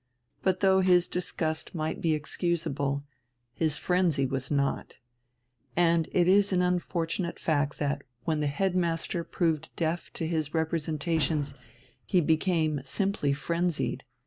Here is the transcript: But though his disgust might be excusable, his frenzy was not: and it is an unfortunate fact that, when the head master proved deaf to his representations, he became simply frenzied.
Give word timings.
But 0.41 0.61
though 0.61 0.79
his 0.79 1.07
disgust 1.07 1.75
might 1.75 2.01
be 2.01 2.15
excusable, 2.15 3.03
his 3.53 3.77
frenzy 3.77 4.25
was 4.25 4.49
not: 4.49 4.95
and 5.75 6.09
it 6.11 6.27
is 6.27 6.51
an 6.51 6.63
unfortunate 6.63 7.37
fact 7.39 7.77
that, 7.77 8.01
when 8.25 8.39
the 8.39 8.47
head 8.47 8.75
master 8.75 9.23
proved 9.23 9.69
deaf 9.75 10.11
to 10.13 10.25
his 10.25 10.55
representations, 10.55 11.53
he 12.03 12.19
became 12.19 12.81
simply 12.83 13.31
frenzied. 13.31 14.03